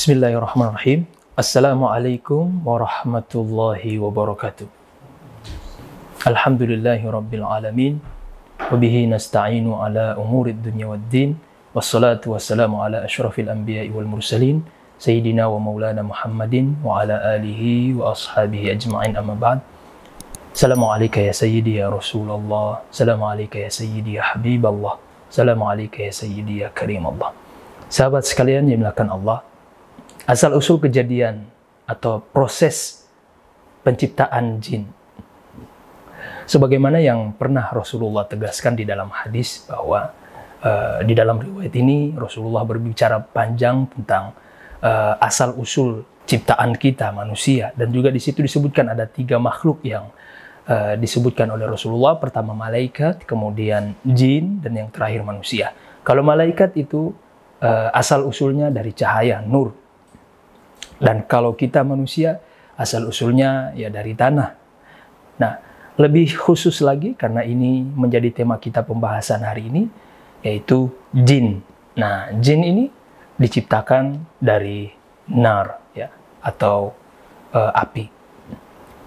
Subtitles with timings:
[0.00, 1.00] بسم الله الرحمن الرحيم
[1.44, 4.66] السلام عليكم ورحمة الله وبركاته
[6.24, 7.94] الحمد لله رب العالمين
[8.72, 11.30] وبه نستعين على أمور الدنيا والدين
[11.76, 14.64] والصلاة والسلام على أشرف الأنبياء والمرسلين
[14.96, 17.62] سيدنا ومولانا محمد وعلى آله
[18.00, 19.58] وأصحابه أجمعين أما بعد
[20.56, 24.94] السلام عليك يا سيدي يا رسول الله السلام عليك يا سيدي يا حبيب الله
[25.28, 27.52] السلام عليك يا سيدي يا كريم الله
[27.90, 29.42] Sahabat sekalian yang dimuliakan Allah,
[30.28, 31.48] asal usul kejadian
[31.88, 33.06] atau proses
[33.80, 34.84] penciptaan jin.
[36.44, 40.10] Sebagaimana yang pernah Rasulullah tegaskan di dalam hadis bahwa
[40.60, 44.34] uh, di dalam riwayat ini Rasulullah berbicara panjang tentang
[44.82, 50.10] uh, asal usul ciptaan kita manusia dan juga di situ disebutkan ada tiga makhluk yang
[50.68, 55.72] uh, disebutkan oleh Rasulullah pertama malaikat kemudian jin dan yang terakhir manusia.
[56.02, 57.14] Kalau malaikat itu
[57.62, 59.79] uh, asal usulnya dari cahaya nur
[61.00, 62.44] dan kalau kita manusia,
[62.76, 64.52] asal usulnya ya dari tanah.
[65.40, 65.52] Nah,
[65.96, 69.88] lebih khusus lagi karena ini menjadi tema kita pembahasan hari ini,
[70.44, 71.64] yaitu jin.
[71.96, 72.92] Nah, jin ini
[73.40, 74.92] diciptakan dari
[75.32, 76.12] nar ya
[76.44, 76.92] atau
[77.56, 78.12] uh, api.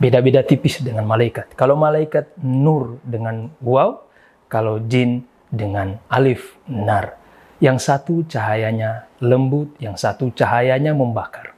[0.01, 1.53] Beda-beda tipis dengan malaikat.
[1.53, 4.01] Kalau malaikat nur dengan waw,
[4.49, 7.21] kalau jin dengan alif nar.
[7.61, 11.52] Yang satu cahayanya lembut, yang satu cahayanya membakar.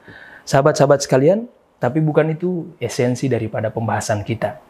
[0.46, 1.50] Sahabat-sahabat sekalian,
[1.82, 4.62] tapi bukan itu esensi daripada pembahasan kita.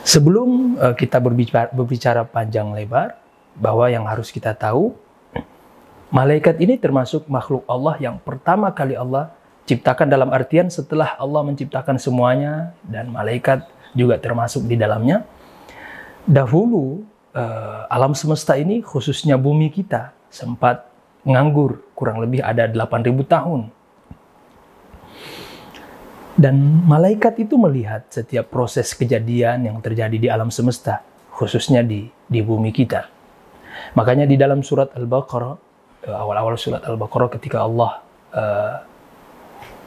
[0.00, 3.20] Sebelum uh, kita berbicara, berbicara panjang lebar,
[3.52, 4.96] bahwa yang harus kita tahu,
[6.08, 9.28] malaikat ini termasuk makhluk Allah yang pertama kali Allah
[9.68, 15.28] ciptakan dalam artian setelah Allah menciptakan semuanya dan malaikat juga termasuk di dalamnya.
[16.24, 17.04] Dahulu
[17.36, 20.88] uh, alam semesta ini khususnya bumi kita sempat
[21.28, 23.60] nganggur kurang lebih ada 8000 tahun
[26.38, 31.02] dan malaikat itu melihat setiap proses kejadian yang terjadi di alam semesta,
[31.34, 33.10] khususnya di, di bumi kita.
[33.98, 35.54] Makanya di dalam surat Al-Baqarah,
[36.06, 38.74] eh, awal-awal surat Al-Baqarah ketika Allah uh,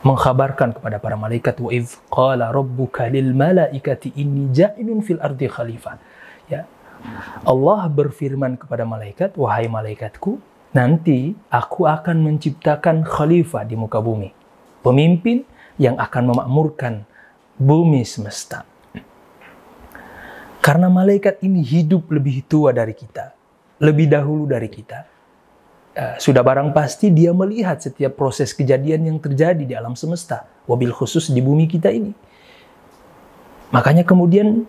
[0.04, 5.96] mengkhabarkan kepada para malaikat, wa idh qala rabbuka lil malaikati inni ja'ilun fil ardi khalifah.
[6.52, 6.68] Ya.
[7.48, 10.36] Allah berfirman kepada malaikat, wahai malaikatku,
[10.76, 14.36] nanti aku akan menciptakan khalifah di muka bumi.
[14.84, 15.48] Pemimpin
[15.80, 17.06] yang akan memakmurkan
[17.56, 18.66] bumi semesta.
[20.62, 23.34] Karena malaikat ini hidup lebih tua dari kita,
[23.82, 25.10] lebih dahulu dari kita.
[25.92, 30.94] Uh, sudah barang pasti dia melihat setiap proses kejadian yang terjadi di alam semesta, wabil
[30.94, 32.14] khusus di bumi kita ini.
[33.74, 34.64] Makanya kemudian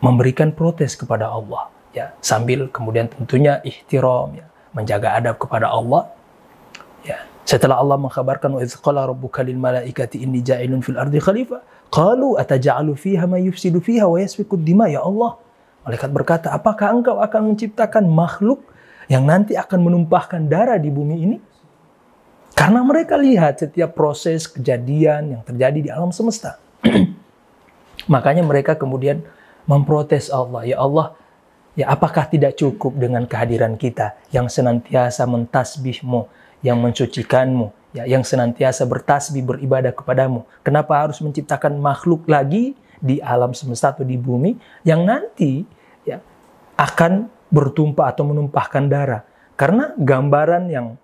[0.00, 6.08] memberikan protes kepada Allah, ya sambil kemudian tentunya ihtiram, ya, menjaga adab kepada Allah,
[7.04, 11.60] ya setelah Allah mengkhabarkan wa qala rabbuka lil malaikati inni ja'ilun fil ardi khalifah,
[11.92, 15.36] qalu ataj'alu fiha ma yufsidu fiha wa yasfiku dima ya Allah.
[15.84, 18.64] Malaikat berkata, "Apakah engkau akan menciptakan makhluk
[19.12, 21.36] yang nanti akan menumpahkan darah di bumi ini?"
[22.56, 26.56] Karena mereka lihat setiap proses kejadian yang terjadi di alam semesta.
[28.12, 29.20] Makanya mereka kemudian
[29.68, 31.12] memprotes Allah, "Ya Allah,
[31.76, 36.24] ya apakah tidak cukup dengan kehadiran kita yang senantiasa mentasbihmu,
[36.64, 40.48] yang mencucikanmu, ya, yang senantiasa bertasbih beribadah kepadamu.
[40.64, 42.72] Kenapa harus menciptakan makhluk lagi
[43.04, 45.68] di alam semesta atau di bumi yang nanti
[46.08, 46.24] ya
[46.80, 49.22] akan bertumpah atau menumpahkan darah?
[49.60, 50.96] Karena gambaran yang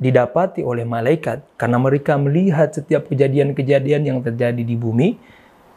[0.00, 5.20] didapati oleh malaikat karena mereka melihat setiap kejadian-kejadian yang terjadi di bumi,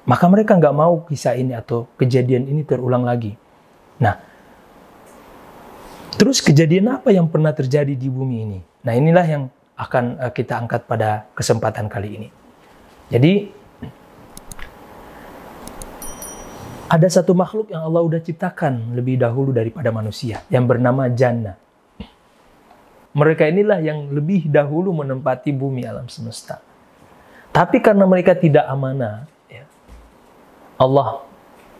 [0.07, 3.37] maka mereka nggak mau kisah ini atau kejadian ini terulang lagi.
[4.01, 4.17] Nah,
[6.17, 8.59] terus kejadian apa yang pernah terjadi di bumi ini?
[8.85, 9.43] Nah, inilah yang
[9.75, 12.29] akan eh, kita angkat pada kesempatan kali ini.
[13.09, 13.33] Jadi
[16.85, 21.57] ada satu makhluk yang Allah sudah ciptakan lebih dahulu daripada manusia yang bernama jannah.
[23.15, 26.59] Mereka inilah yang lebih dahulu menempati bumi alam semesta.
[27.55, 29.63] Tapi karena mereka tidak amanah, ya,
[30.75, 31.23] Allah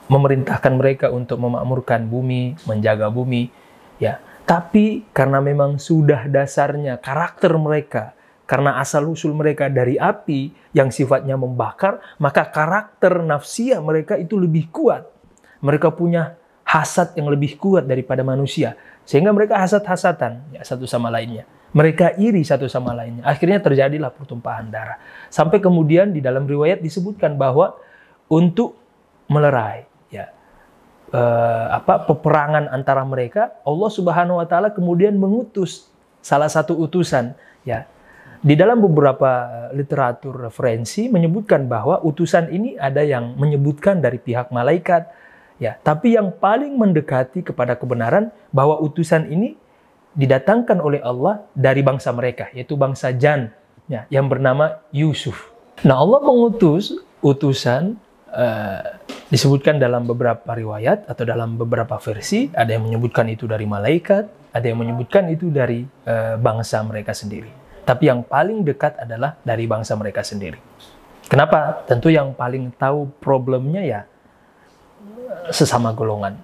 [0.08, 3.52] memerintahkan mereka untuk memakmurkan bumi, menjaga bumi,
[4.00, 8.14] ya tapi karena memang sudah dasarnya karakter mereka,
[8.46, 14.70] karena asal usul mereka dari api yang sifatnya membakar, maka karakter nafsia mereka itu lebih
[14.70, 15.10] kuat.
[15.66, 18.78] Mereka punya hasad yang lebih kuat daripada manusia.
[19.02, 21.50] Sehingga mereka hasad-hasatan ya, satu sama lainnya.
[21.74, 23.26] Mereka iri satu sama lainnya.
[23.26, 25.02] Akhirnya terjadilah pertumpahan darah.
[25.34, 27.74] Sampai kemudian di dalam riwayat disebutkan bahwa
[28.30, 28.78] untuk
[29.26, 29.90] melerai
[31.16, 35.88] uh, apa peperangan antara mereka, Allah Subhanahu wa taala kemudian mengutus
[36.20, 37.32] salah satu utusan
[37.64, 37.88] ya
[38.46, 45.10] di dalam beberapa literatur referensi menyebutkan bahwa utusan ini ada yang menyebutkan dari pihak malaikat,
[45.58, 45.82] ya.
[45.82, 49.58] Tapi yang paling mendekati kepada kebenaran bahwa utusan ini
[50.14, 53.50] didatangkan oleh Allah dari bangsa mereka, yaitu bangsa Jan,
[53.90, 55.50] ya, yang bernama Yusuf.
[55.82, 56.94] Nah, Allah mengutus
[57.26, 57.98] utusan
[58.30, 58.94] uh,
[59.36, 64.64] disebutkan dalam beberapa riwayat atau dalam beberapa versi, ada yang menyebutkan itu dari malaikat, ada
[64.64, 67.52] yang menyebutkan itu dari uh, bangsa mereka sendiri.
[67.84, 70.56] Tapi yang paling dekat adalah dari bangsa mereka sendiri.
[71.28, 71.84] Kenapa?
[71.84, 74.02] Tentu yang paling tahu problemnya ya
[75.52, 76.40] sesama golongan.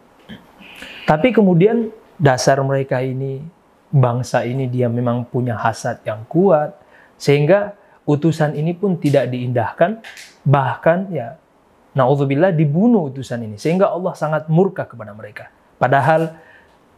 [1.07, 3.39] Tapi kemudian dasar mereka ini,
[3.87, 6.75] bangsa ini dia memang punya hasad yang kuat,
[7.15, 7.71] sehingga
[8.03, 10.03] utusan ini pun tidak diindahkan,
[10.43, 11.39] bahkan ya
[11.91, 15.51] naudzubillah dibunuh utusan ini, sehingga Allah sangat murka kepada mereka.
[15.81, 16.37] Padahal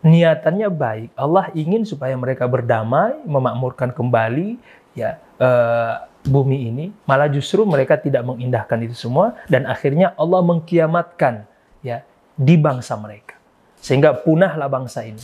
[0.03, 1.09] niatannya baik.
[1.15, 4.59] Allah ingin supaya mereka berdamai, memakmurkan kembali
[4.93, 6.85] ya uh, bumi ini.
[7.07, 11.47] Malah justru mereka tidak mengindahkan itu semua dan akhirnya Allah mengkiamatkan
[11.79, 12.03] ya
[12.35, 13.39] di bangsa mereka.
[13.79, 15.23] Sehingga punahlah bangsa ini,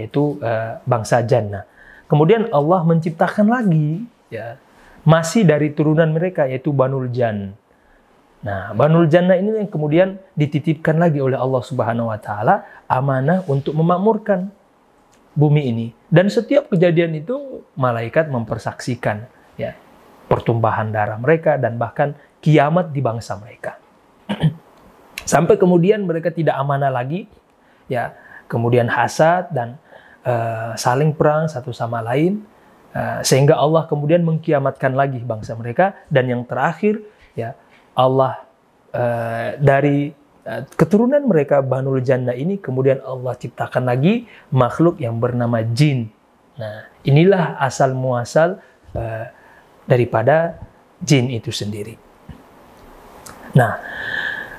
[0.00, 1.68] yaitu uh, bangsa Jannah.
[2.08, 4.56] Kemudian Allah menciptakan lagi ya
[5.06, 7.52] masih dari turunan mereka yaitu Banul Jan.
[8.44, 13.72] Nah, Banul Jannah ini yang kemudian dititipkan lagi oleh Allah Subhanahu wa taala amanah untuk
[13.72, 14.52] memakmurkan
[15.32, 15.86] bumi ini.
[16.06, 19.24] Dan setiap kejadian itu malaikat mempersaksikan
[19.56, 19.72] ya
[20.26, 22.12] pertumbahan darah mereka dan bahkan
[22.44, 23.80] kiamat di bangsa mereka.
[25.26, 27.26] Sampai kemudian mereka tidak amanah lagi
[27.90, 28.14] ya,
[28.46, 29.80] kemudian hasad dan
[30.26, 32.46] uh, saling perang satu sama lain
[32.94, 37.02] uh, sehingga Allah kemudian mengkiamatkan lagi bangsa mereka dan yang terakhir
[37.34, 37.54] ya
[37.96, 38.44] Allah
[38.92, 40.12] uh, dari
[40.44, 46.12] uh, keturunan mereka Banul Jannah ini kemudian Allah ciptakan lagi makhluk yang bernama jin.
[46.60, 48.60] Nah, inilah asal muasal
[48.92, 49.26] uh,
[49.88, 50.60] daripada
[51.00, 51.96] jin itu sendiri.
[53.56, 53.80] Nah,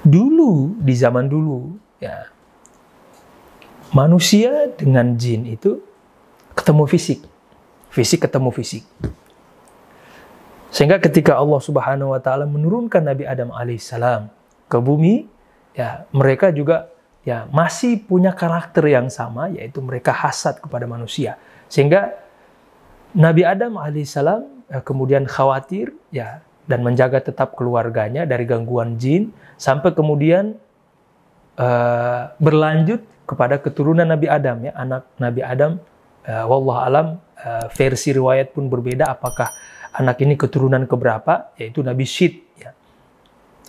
[0.01, 2.25] dulu di zaman dulu ya
[3.94, 5.78] manusia dengan jin itu
[6.57, 7.19] ketemu fisik.
[7.94, 8.83] Fisik ketemu fisik.
[10.72, 14.28] Sehingga ketika Allah Subhanahu wa taala menurunkan Nabi Adam alaihissalam
[14.68, 15.28] ke bumi,
[15.72, 16.92] ya mereka juga
[17.24, 21.40] ya masih punya karakter yang sama yaitu mereka hasad kepada manusia.
[21.72, 22.16] Sehingga
[23.16, 29.96] Nabi Adam alaihissalam ya, kemudian khawatir ya dan menjaga tetap keluarganya dari gangguan jin sampai
[29.96, 30.60] kemudian
[31.56, 35.80] uh, berlanjut kepada keturunan Nabi Adam ya anak Nabi Adam
[36.28, 37.08] uh, wallah alam
[37.40, 39.52] uh, versi riwayat pun berbeda apakah
[39.97, 42.38] anak ini keturunan keberapa, yaitu Nabi Syed.
[42.61, 42.77] Ya.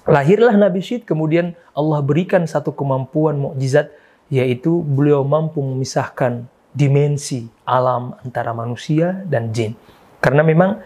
[0.04, 3.88] Lahirlah Nabi Syed, kemudian Allah berikan satu kemampuan mukjizat,
[4.28, 6.44] yaitu beliau mampu memisahkan
[6.76, 9.72] dimensi alam antara manusia dan jin.
[10.20, 10.84] Karena memang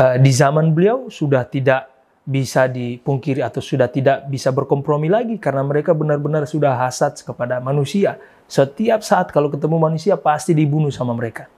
[0.00, 1.92] uh, di zaman beliau sudah tidak
[2.24, 8.16] bisa dipungkiri atau sudah tidak bisa berkompromi lagi karena mereka benar-benar sudah hasad kepada manusia.
[8.48, 11.50] Setiap saat kalau ketemu manusia pasti dibunuh sama mereka.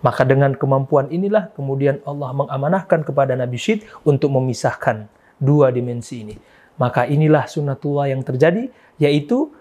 [0.00, 6.36] Maka dengan kemampuan inilah kemudian Allah mengamanahkan kepada Nabi Syed untuk memisahkan dua dimensi ini.
[6.80, 9.52] Maka inilah sunnatullah yang terjadi, yaitu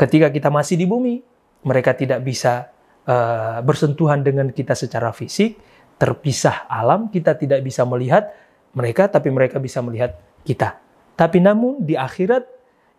[0.00, 1.20] ketika kita masih di bumi,
[1.60, 2.72] mereka tidak bisa
[3.04, 5.60] uh, bersentuhan dengan kita secara fisik,
[6.00, 8.32] terpisah alam, kita tidak bisa melihat
[8.72, 10.16] mereka, tapi mereka bisa melihat
[10.48, 10.80] kita.
[11.20, 12.48] Tapi namun di akhirat,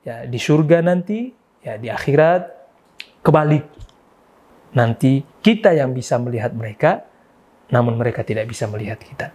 [0.05, 1.33] ya di surga nanti,
[1.65, 2.45] ya di akhirat
[3.25, 3.65] kebalik
[4.71, 7.03] nanti kita yang bisa melihat mereka,
[7.71, 9.31] namun mereka tidak bisa melihat kita.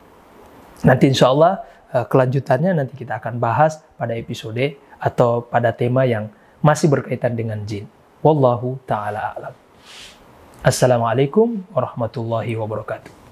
[0.84, 6.28] Nanti insya Allah eh, kelanjutannya nanti kita akan bahas pada episode atau pada tema yang
[6.64, 7.88] masih berkaitan dengan jin.
[8.24, 9.54] Wallahu ta'ala a'lam.
[10.64, 13.25] Assalamualaikum warahmatullahi wabarakatuh.